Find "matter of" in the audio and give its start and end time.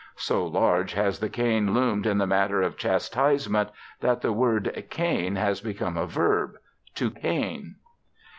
2.25-2.75